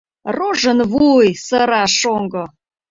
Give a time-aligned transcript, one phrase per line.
[0.37, 2.43] Рожын вуй!..— сыра шоҥго.